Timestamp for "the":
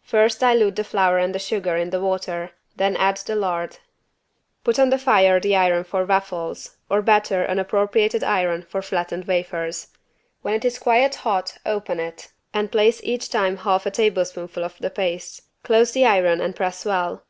0.76-0.82, 1.34-1.38, 1.90-2.00, 3.18-3.36, 4.88-4.96, 5.38-5.56, 14.78-14.88, 15.92-16.06